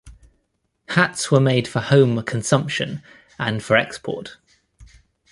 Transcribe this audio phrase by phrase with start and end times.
[0.87, 3.03] Hats were made for home consumption
[3.37, 4.37] and for export.